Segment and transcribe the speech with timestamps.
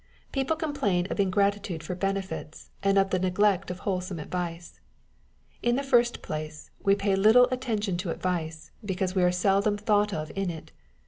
[0.31, 4.79] People complain of ingratitude for benefits, and of the neglect of wholesome advice.
[5.61, 9.77] In the first place, we pay little at tention to advice, because we are seldom
[9.77, 10.71] thought of in it.